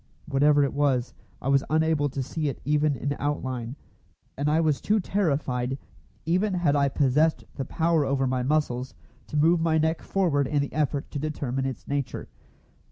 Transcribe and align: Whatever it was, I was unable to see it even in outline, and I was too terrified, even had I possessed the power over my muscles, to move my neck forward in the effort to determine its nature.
Whatever 0.25 0.63
it 0.63 0.73
was, 0.73 1.13
I 1.43 1.47
was 1.49 1.63
unable 1.69 2.09
to 2.09 2.23
see 2.23 2.47
it 2.49 2.59
even 2.65 2.95
in 2.95 3.15
outline, 3.19 3.75
and 4.35 4.49
I 4.49 4.59
was 4.59 4.81
too 4.81 4.99
terrified, 4.99 5.77
even 6.25 6.55
had 6.55 6.75
I 6.75 6.89
possessed 6.89 7.43
the 7.53 7.65
power 7.65 8.03
over 8.03 8.25
my 8.25 8.41
muscles, 8.41 8.95
to 9.27 9.37
move 9.37 9.61
my 9.61 9.77
neck 9.77 10.01
forward 10.01 10.47
in 10.47 10.59
the 10.63 10.73
effort 10.73 11.11
to 11.11 11.19
determine 11.19 11.67
its 11.67 11.87
nature. 11.87 12.29